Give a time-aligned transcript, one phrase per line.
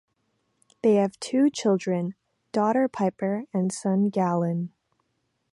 [0.81, 2.15] They have two children,
[2.51, 4.73] daughter Pyper and son Galen.